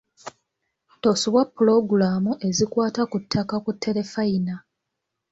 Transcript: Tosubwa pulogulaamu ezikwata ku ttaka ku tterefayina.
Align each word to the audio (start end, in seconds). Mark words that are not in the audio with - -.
Tosubwa 1.01 1.41
pulogulaamu 1.53 2.31
ezikwata 2.47 3.01
ku 3.11 3.17
ttaka 3.23 3.55
ku 3.63 3.71
tterefayina. 3.75 4.55